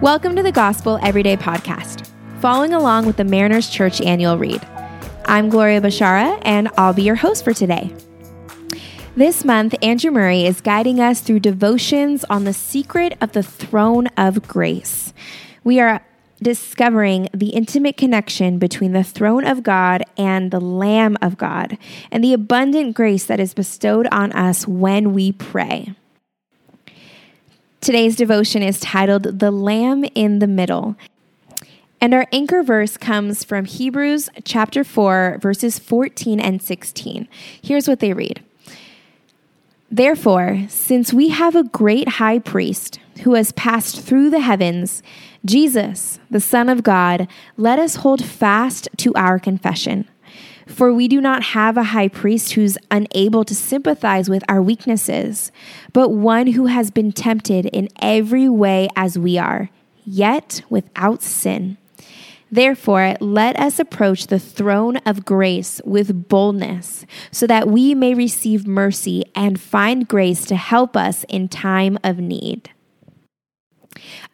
Welcome 0.00 0.34
to 0.36 0.42
the 0.42 0.52
Gospel 0.52 0.98
Everyday 1.02 1.36
Podcast, 1.36 2.10
following 2.40 2.74
along 2.74 3.06
with 3.06 3.16
the 3.16 3.24
Mariners 3.24 3.70
Church 3.70 4.00
annual 4.00 4.36
read. 4.36 4.60
I'm 5.24 5.48
Gloria 5.48 5.80
Bashara, 5.80 6.38
and 6.42 6.68
I'll 6.76 6.92
be 6.92 7.04
your 7.04 7.14
host 7.14 7.44
for 7.44 7.54
today. 7.54 7.94
This 9.16 9.44
month, 9.44 9.74
Andrew 9.80 10.10
Murray 10.10 10.44
is 10.44 10.60
guiding 10.60 11.00
us 11.00 11.20
through 11.20 11.40
devotions 11.40 12.24
on 12.24 12.44
the 12.44 12.52
secret 12.52 13.16
of 13.20 13.32
the 13.32 13.42
throne 13.42 14.08
of 14.16 14.46
grace. 14.46 15.14
We 15.62 15.80
are 15.80 16.04
discovering 16.42 17.28
the 17.32 17.50
intimate 17.50 17.96
connection 17.96 18.58
between 18.58 18.92
the 18.92 19.04
throne 19.04 19.46
of 19.46 19.62
God 19.62 20.02
and 20.18 20.50
the 20.50 20.60
Lamb 20.60 21.16
of 21.22 21.38
God, 21.38 21.78
and 22.10 22.22
the 22.22 22.34
abundant 22.34 22.94
grace 22.94 23.24
that 23.26 23.40
is 23.40 23.54
bestowed 23.54 24.08
on 24.08 24.32
us 24.32 24.66
when 24.66 25.14
we 25.14 25.32
pray. 25.32 25.94
Today's 27.84 28.16
devotion 28.16 28.62
is 28.62 28.80
titled 28.80 29.40
The 29.40 29.50
Lamb 29.50 30.06
in 30.14 30.38
the 30.38 30.46
Middle. 30.46 30.96
And 32.00 32.14
our 32.14 32.26
anchor 32.32 32.62
verse 32.62 32.96
comes 32.96 33.44
from 33.44 33.66
Hebrews 33.66 34.30
chapter 34.42 34.84
4, 34.84 35.40
verses 35.42 35.78
14 35.78 36.40
and 36.40 36.62
16. 36.62 37.28
Here's 37.60 37.86
what 37.86 38.00
they 38.00 38.14
read 38.14 38.42
Therefore, 39.90 40.64
since 40.70 41.12
we 41.12 41.28
have 41.28 41.54
a 41.54 41.64
great 41.64 42.08
high 42.08 42.38
priest 42.38 43.00
who 43.22 43.34
has 43.34 43.52
passed 43.52 44.00
through 44.00 44.30
the 44.30 44.40
heavens, 44.40 45.02
Jesus, 45.44 46.18
the 46.30 46.40
Son 46.40 46.70
of 46.70 46.84
God, 46.84 47.28
let 47.58 47.78
us 47.78 47.96
hold 47.96 48.24
fast 48.24 48.88
to 48.96 49.12
our 49.12 49.38
confession. 49.38 50.08
For 50.66 50.92
we 50.92 51.08
do 51.08 51.20
not 51.20 51.42
have 51.42 51.76
a 51.76 51.84
high 51.84 52.08
priest 52.08 52.52
who's 52.52 52.78
unable 52.90 53.44
to 53.44 53.54
sympathize 53.54 54.30
with 54.30 54.42
our 54.48 54.62
weaknesses, 54.62 55.52
but 55.92 56.10
one 56.10 56.48
who 56.48 56.66
has 56.66 56.90
been 56.90 57.12
tempted 57.12 57.66
in 57.66 57.88
every 58.00 58.48
way 58.48 58.88
as 58.96 59.18
we 59.18 59.38
are, 59.38 59.70
yet 60.04 60.62
without 60.70 61.22
sin. 61.22 61.76
Therefore, 62.50 63.16
let 63.20 63.58
us 63.58 63.78
approach 63.78 64.28
the 64.28 64.38
throne 64.38 64.98
of 64.98 65.24
grace 65.24 65.80
with 65.84 66.28
boldness, 66.28 67.04
so 67.32 67.46
that 67.46 67.68
we 67.68 67.94
may 67.94 68.14
receive 68.14 68.66
mercy 68.66 69.24
and 69.34 69.60
find 69.60 70.06
grace 70.06 70.46
to 70.46 70.56
help 70.56 70.96
us 70.96 71.24
in 71.28 71.48
time 71.48 71.98
of 72.04 72.18
need. 72.18 72.70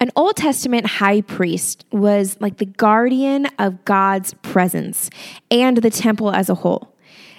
An 0.00 0.10
Old 0.16 0.36
Testament 0.36 0.86
high 0.86 1.20
priest 1.20 1.84
was 1.90 2.36
like 2.40 2.58
the 2.58 2.66
guardian 2.66 3.46
of 3.58 3.84
God's 3.84 4.34
presence 4.34 5.10
and 5.50 5.78
the 5.78 5.90
temple 5.90 6.30
as 6.30 6.48
a 6.48 6.54
whole. 6.54 6.94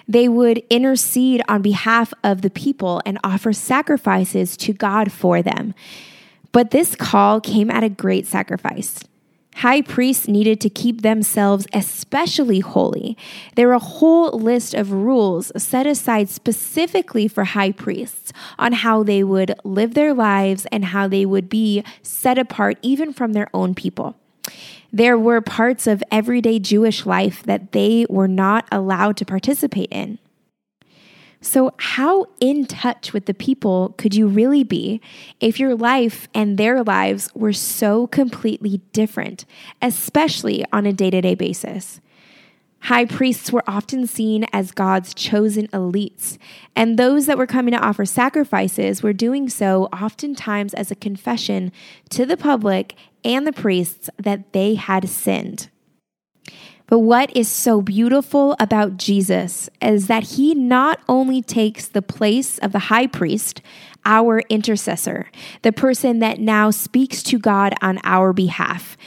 They 0.07 0.29
would 0.29 0.63
intercede 0.69 1.41
on 1.47 1.61
behalf 1.61 2.13
of 2.23 2.41
the 2.41 2.49
people 2.49 3.01
and 3.05 3.19
offer 3.23 3.51
sacrifices 3.51 4.55
to 4.57 4.73
God 4.73 5.11
for 5.11 5.41
them. 5.41 5.73
But 6.51 6.71
this 6.71 6.95
call 6.95 7.41
came 7.41 7.69
at 7.69 7.83
a 7.83 7.89
great 7.89 8.25
sacrifice. 8.25 8.99
High 9.57 9.81
priests 9.81 10.27
needed 10.27 10.61
to 10.61 10.69
keep 10.69 11.01
themselves 11.01 11.65
especially 11.73 12.59
holy. 12.59 13.17
There 13.55 13.69
were 13.69 13.73
a 13.73 13.79
whole 13.79 14.29
list 14.29 14.75
of 14.75 14.91
rules 14.91 15.51
set 15.57 15.87
aside 15.87 16.29
specifically 16.29 17.27
for 17.27 17.43
high 17.43 17.71
priests 17.71 18.31
on 18.59 18.71
how 18.73 19.01
they 19.01 19.23
would 19.23 19.55
live 19.63 19.95
their 19.95 20.13
lives 20.13 20.67
and 20.71 20.85
how 20.85 21.07
they 21.07 21.25
would 21.25 21.49
be 21.49 21.83
set 22.03 22.37
apart 22.37 22.77
even 22.83 23.13
from 23.13 23.33
their 23.33 23.49
own 23.51 23.73
people. 23.73 24.15
There 24.93 25.17
were 25.17 25.41
parts 25.41 25.87
of 25.87 26.03
everyday 26.11 26.59
Jewish 26.59 27.07
life 27.07 27.41
that 27.43 27.71
they 27.71 28.05
were 28.11 28.27
not 28.27 28.67
allowed 28.71 29.17
to 29.17 29.25
participate 29.25 29.89
in. 29.91 30.19
So, 31.39 31.71
how 31.77 32.25
in 32.39 32.65
touch 32.65 33.13
with 33.13 33.25
the 33.25 33.33
people 33.33 33.93
could 33.97 34.15
you 34.15 34.27
really 34.27 34.63
be 34.63 34.99
if 35.39 35.59
your 35.59 35.75
life 35.75 36.27
and 36.33 36.57
their 36.57 36.83
lives 36.83 37.29
were 37.35 37.53
so 37.53 38.07
completely 38.07 38.81
different, 38.91 39.45
especially 39.81 40.65
on 40.73 40.85
a 40.85 40.93
day 40.93 41.11
to 41.11 41.21
day 41.21 41.35
basis? 41.35 42.01
High 42.81 43.05
priests 43.05 43.51
were 43.51 43.63
often 43.67 44.07
seen 44.07 44.45
as 44.53 44.71
God's 44.71 45.13
chosen 45.13 45.67
elites, 45.67 46.37
and 46.75 46.97
those 46.97 47.25
that 47.25 47.37
were 47.37 47.47
coming 47.47 47.73
to 47.73 47.79
offer 47.79 48.05
sacrifices 48.05 49.03
were 49.03 49.13
doing 49.13 49.49
so 49.49 49.85
oftentimes 49.93 50.73
as 50.73 50.91
a 50.91 50.95
confession 50.95 51.71
to 52.09 52.25
the 52.25 52.37
public 52.37 52.95
and 53.23 53.45
the 53.45 53.53
priests 53.53 54.09
that 54.17 54.53
they 54.53 54.75
had 54.75 55.09
sinned. 55.09 55.69
But 56.87 56.99
what 56.99 57.35
is 57.35 57.49
so 57.49 57.81
beautiful 57.81 58.55
about 58.59 58.95
Jesus 58.95 59.69
is 59.81 60.07
that 60.07 60.23
he 60.23 60.55
not 60.55 61.01
only 61.09 61.41
takes 61.41 61.87
the 61.87 62.01
place 62.01 62.57
of 62.59 62.71
the 62.71 62.79
high 62.79 63.07
priest, 63.07 63.61
our 64.05 64.39
intercessor, 64.49 65.29
the 65.63 65.73
person 65.73 66.19
that 66.19 66.39
now 66.39 66.71
speaks 66.71 67.21
to 67.23 67.37
God 67.37 67.73
on 67.81 67.99
our 68.05 68.31
behalf, 68.31 68.97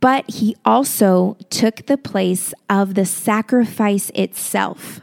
but 0.00 0.28
he 0.28 0.56
also 0.64 1.36
took 1.50 1.86
the 1.86 1.98
place 1.98 2.54
of 2.70 2.94
the 2.94 3.04
sacrifice 3.04 4.10
itself. 4.14 5.00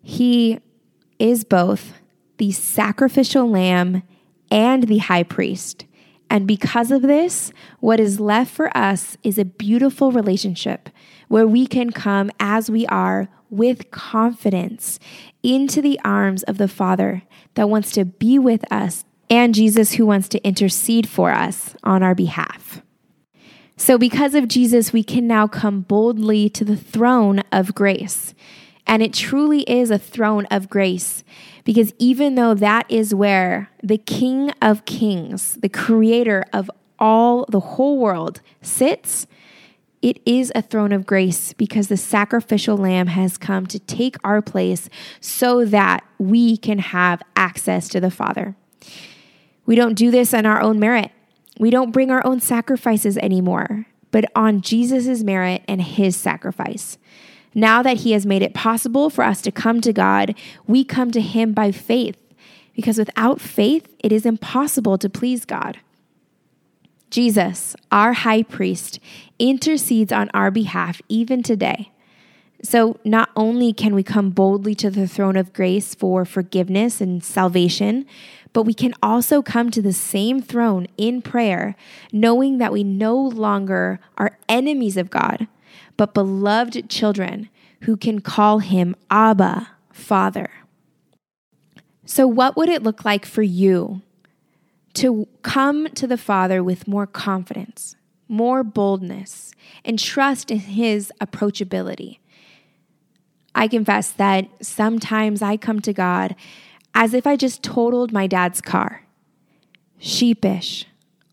He 0.00 0.60
is 1.18 1.42
both 1.42 1.92
the 2.38 2.52
sacrificial 2.52 3.50
lamb 3.50 4.04
and 4.50 4.84
the 4.84 4.98
high 4.98 5.24
priest. 5.24 5.84
And 6.30 6.46
because 6.46 6.90
of 6.90 7.02
this, 7.02 7.52
what 7.80 8.00
is 8.00 8.20
left 8.20 8.54
for 8.54 8.76
us 8.76 9.16
is 9.22 9.38
a 9.38 9.44
beautiful 9.44 10.12
relationship 10.12 10.90
where 11.28 11.46
we 11.46 11.66
can 11.66 11.90
come 11.90 12.30
as 12.38 12.70
we 12.70 12.86
are 12.86 13.28
with 13.50 13.90
confidence 13.90 14.98
into 15.42 15.80
the 15.80 15.98
arms 16.04 16.42
of 16.44 16.58
the 16.58 16.68
Father 16.68 17.22
that 17.54 17.70
wants 17.70 17.92
to 17.92 18.04
be 18.04 18.38
with 18.38 18.70
us 18.70 19.04
and 19.30 19.54
Jesus 19.54 19.94
who 19.94 20.06
wants 20.06 20.28
to 20.28 20.42
intercede 20.44 21.08
for 21.08 21.30
us 21.30 21.74
on 21.82 22.02
our 22.02 22.14
behalf. 22.14 22.82
So, 23.76 23.96
because 23.96 24.34
of 24.34 24.48
Jesus, 24.48 24.92
we 24.92 25.04
can 25.04 25.28
now 25.28 25.46
come 25.46 25.82
boldly 25.82 26.48
to 26.50 26.64
the 26.64 26.76
throne 26.76 27.42
of 27.52 27.74
grace. 27.74 28.34
And 28.88 29.02
it 29.02 29.12
truly 29.12 29.60
is 29.62 29.90
a 29.90 29.98
throne 29.98 30.46
of 30.46 30.70
grace 30.70 31.22
because 31.62 31.92
even 31.98 32.34
though 32.34 32.54
that 32.54 32.90
is 32.90 33.14
where 33.14 33.70
the 33.82 33.98
King 33.98 34.50
of 34.62 34.86
Kings, 34.86 35.58
the 35.60 35.68
creator 35.68 36.46
of 36.54 36.70
all 36.98 37.44
the 37.50 37.60
whole 37.60 37.98
world, 37.98 38.40
sits, 38.62 39.26
it 40.00 40.20
is 40.24 40.50
a 40.54 40.62
throne 40.62 40.92
of 40.92 41.06
grace 41.06 41.52
because 41.52 41.88
the 41.88 41.96
sacrificial 41.98 42.78
lamb 42.78 43.08
has 43.08 43.36
come 43.36 43.66
to 43.66 43.78
take 43.78 44.16
our 44.24 44.40
place 44.40 44.88
so 45.20 45.66
that 45.66 46.02
we 46.18 46.56
can 46.56 46.78
have 46.78 47.20
access 47.36 47.88
to 47.90 48.00
the 48.00 48.10
Father. 48.10 48.56
We 49.66 49.74
don't 49.74 49.94
do 49.94 50.10
this 50.10 50.32
on 50.32 50.46
our 50.46 50.62
own 50.62 50.80
merit. 50.80 51.10
We 51.58 51.68
don't 51.68 51.90
bring 51.90 52.10
our 52.10 52.24
own 52.24 52.40
sacrifices 52.40 53.18
anymore, 53.18 53.86
but 54.10 54.24
on 54.34 54.62
Jesus' 54.62 55.22
merit 55.22 55.62
and 55.68 55.82
his 55.82 56.16
sacrifice. 56.16 56.96
Now 57.54 57.82
that 57.82 57.98
He 57.98 58.12
has 58.12 58.26
made 58.26 58.42
it 58.42 58.54
possible 58.54 59.10
for 59.10 59.24
us 59.24 59.42
to 59.42 59.52
come 59.52 59.80
to 59.80 59.92
God, 59.92 60.34
we 60.66 60.84
come 60.84 61.10
to 61.10 61.20
Him 61.20 61.52
by 61.52 61.72
faith, 61.72 62.16
because 62.74 62.98
without 62.98 63.40
faith, 63.40 63.88
it 64.00 64.12
is 64.12 64.26
impossible 64.26 64.98
to 64.98 65.08
please 65.08 65.44
God. 65.44 65.78
Jesus, 67.10 67.74
our 67.90 68.12
high 68.12 68.42
priest, 68.42 69.00
intercedes 69.38 70.12
on 70.12 70.30
our 70.34 70.50
behalf 70.50 71.00
even 71.08 71.42
today. 71.42 71.90
So, 72.62 72.98
not 73.04 73.30
only 73.36 73.72
can 73.72 73.94
we 73.94 74.02
come 74.02 74.30
boldly 74.30 74.74
to 74.76 74.90
the 74.90 75.06
throne 75.06 75.36
of 75.36 75.52
grace 75.52 75.94
for 75.94 76.24
forgiveness 76.24 77.00
and 77.00 77.22
salvation, 77.22 78.04
but 78.52 78.64
we 78.64 78.74
can 78.74 78.94
also 79.02 79.42
come 79.42 79.70
to 79.70 79.80
the 79.80 79.92
same 79.92 80.42
throne 80.42 80.88
in 80.96 81.22
prayer, 81.22 81.76
knowing 82.12 82.58
that 82.58 82.72
we 82.72 82.82
no 82.82 83.16
longer 83.16 84.00
are 84.16 84.38
enemies 84.48 84.96
of 84.96 85.10
God, 85.10 85.46
but 85.96 86.14
beloved 86.14 86.88
children 86.88 87.48
who 87.82 87.96
can 87.96 88.20
call 88.20 88.58
him 88.58 88.94
Abba, 89.10 89.68
Father. 89.92 90.50
So, 92.04 92.26
what 92.26 92.56
would 92.56 92.68
it 92.68 92.82
look 92.82 93.04
like 93.04 93.26
for 93.26 93.42
you 93.42 94.02
to 94.94 95.28
come 95.42 95.88
to 95.90 96.06
the 96.06 96.16
Father 96.16 96.62
with 96.64 96.88
more 96.88 97.06
confidence, 97.06 97.96
more 98.28 98.64
boldness, 98.64 99.52
and 99.84 99.98
trust 99.98 100.50
in 100.50 100.60
his 100.60 101.12
approachability? 101.20 102.18
I 103.54 103.68
confess 103.68 104.10
that 104.12 104.48
sometimes 104.62 105.42
I 105.42 105.56
come 105.56 105.80
to 105.80 105.92
God 105.92 106.34
as 106.94 107.12
if 107.12 107.26
I 107.26 107.36
just 107.36 107.62
totaled 107.62 108.12
my 108.12 108.26
dad's 108.26 108.60
car 108.60 109.04
sheepish, 110.00 110.86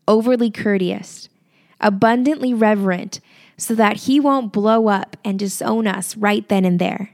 overly 0.08 0.50
courteous, 0.50 1.28
abundantly 1.80 2.52
reverent, 2.52 3.20
so 3.56 3.74
that 3.74 3.98
he 3.98 4.20
won't 4.20 4.52
blow 4.52 4.88
up 4.88 5.16
and 5.24 5.38
disown 5.38 5.86
us 5.86 6.16
right 6.16 6.48
then 6.48 6.64
and 6.64 6.78
there. 6.78 7.10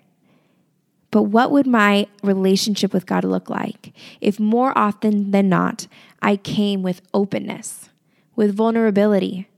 But 1.10 1.24
what 1.24 1.50
would 1.50 1.66
my 1.66 2.06
relationship 2.22 2.92
with 2.92 3.06
God 3.06 3.22
look 3.24 3.50
like 3.50 3.92
if 4.20 4.40
more 4.40 4.76
often 4.76 5.30
than 5.30 5.48
not 5.48 5.86
I 6.22 6.36
came 6.36 6.82
with 6.82 7.02
openness, 7.12 7.90
with 8.34 8.54
vulnerability, 8.54 9.48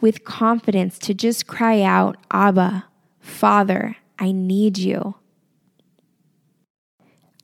with 0.00 0.24
confidence 0.24 0.98
to 1.00 1.12
just 1.12 1.46
cry 1.46 1.82
out, 1.82 2.16
Abba, 2.30 2.84
Father, 3.18 3.96
I 4.18 4.30
need 4.32 4.78
you? 4.78 5.16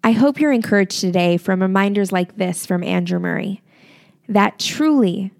I 0.04 0.12
hope 0.12 0.38
you're 0.38 0.52
encouraged 0.52 1.00
today 1.00 1.36
from 1.36 1.60
reminders 1.60 2.12
like 2.12 2.36
this 2.36 2.64
from 2.64 2.84
Andrew 2.84 3.18
Murray 3.18 3.62
that 4.28 4.60
truly 4.60 5.32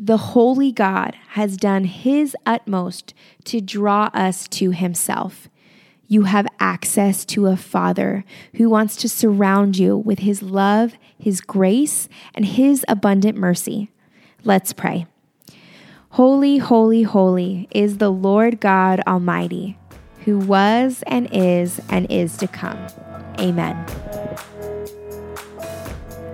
The 0.00 0.16
holy 0.16 0.70
God 0.70 1.16
has 1.30 1.56
done 1.56 1.82
his 1.82 2.36
utmost 2.46 3.14
to 3.44 3.60
draw 3.60 4.10
us 4.14 4.46
to 4.48 4.70
himself. 4.70 5.48
You 6.06 6.22
have 6.22 6.46
access 6.60 7.24
to 7.26 7.48
a 7.48 7.56
Father 7.56 8.24
who 8.54 8.70
wants 8.70 8.94
to 8.98 9.08
surround 9.08 9.76
you 9.76 9.96
with 9.96 10.20
his 10.20 10.40
love, 10.40 10.94
his 11.18 11.40
grace, 11.40 12.08
and 12.32 12.44
his 12.44 12.84
abundant 12.86 13.36
mercy. 13.36 13.90
Let's 14.44 14.72
pray. 14.72 15.06
Holy, 16.10 16.58
holy, 16.58 17.02
holy 17.02 17.66
is 17.72 17.98
the 17.98 18.10
Lord 18.10 18.60
God 18.60 19.00
Almighty, 19.04 19.76
who 20.24 20.38
was 20.38 21.02
and 21.08 21.28
is 21.32 21.80
and 21.90 22.08
is 22.08 22.36
to 22.36 22.46
come. 22.46 22.78
Amen. 23.40 24.07